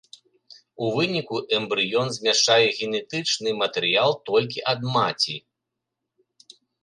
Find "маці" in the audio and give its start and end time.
4.95-5.35